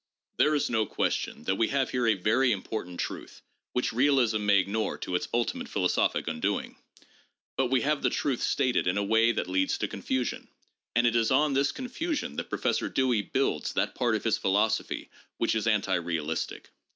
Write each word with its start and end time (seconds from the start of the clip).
There 0.37 0.55
is 0.55 0.67
no 0.67 0.87
question 0.87 1.43
that 1.43 1.57
we 1.59 1.67
have 1.67 1.91
here 1.91 2.07
a 2.07 2.15
very 2.15 2.51
important 2.51 2.99
truth 2.99 3.43
which 3.73 3.93
realism 3.93 4.43
may 4.47 4.57
ignore 4.57 4.97
to 4.97 5.13
its 5.13 5.27
ultimate 5.31 5.69
philosophic 5.69 6.27
undoing. 6.27 6.75
But 7.55 7.67
we 7.67 7.81
have 7.81 8.01
the 8.01 8.09
truth 8.09 8.41
stated 8.41 8.87
in 8.87 8.97
a 8.97 9.03
way 9.03 9.31
that 9.31 9.47
leads 9.47 9.77
to 9.77 9.87
confusion, 9.87 10.47
and 10.95 11.05
it 11.05 11.15
is 11.15 11.29
on 11.29 11.53
this 11.53 11.71
confusion 11.71 12.35
that 12.37 12.49
Professor 12.49 12.89
Dewey 12.89 13.21
builds 13.21 13.73
that 13.73 13.93
part 13.93 14.15
of 14.15 14.23
his 14.23 14.39
philosophy 14.39 15.11
which 15.37 15.53
is 15.53 15.67
anti 15.67 15.93
realistic. 15.93 16.69